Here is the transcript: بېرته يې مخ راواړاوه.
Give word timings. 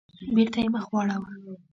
بېرته 0.35 0.59
يې 0.63 0.69
مخ 0.75 0.85
راواړاوه. 1.07 1.25